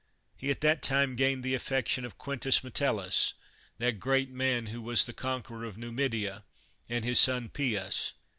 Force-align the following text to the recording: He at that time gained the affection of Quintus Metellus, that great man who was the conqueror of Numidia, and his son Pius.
He 0.35 0.49
at 0.49 0.61
that 0.61 0.81
time 0.81 1.15
gained 1.15 1.43
the 1.43 1.53
affection 1.53 2.05
of 2.05 2.17
Quintus 2.17 2.63
Metellus, 2.63 3.35
that 3.77 3.99
great 3.99 4.31
man 4.31 4.65
who 4.65 4.81
was 4.81 5.05
the 5.05 5.13
conqueror 5.13 5.63
of 5.63 5.77
Numidia, 5.77 6.43
and 6.89 7.05
his 7.05 7.19
son 7.19 7.49
Pius. 7.49 8.13